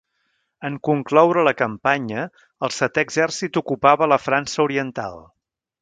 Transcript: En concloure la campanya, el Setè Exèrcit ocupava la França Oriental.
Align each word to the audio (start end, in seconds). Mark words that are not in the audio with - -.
En 0.69 0.77
concloure 0.87 1.43
la 1.47 1.53
campanya, 1.59 2.23
el 2.69 2.73
Setè 2.79 3.05
Exèrcit 3.09 3.63
ocupava 3.65 4.09
la 4.15 4.23
França 4.27 4.65
Oriental. 4.69 5.25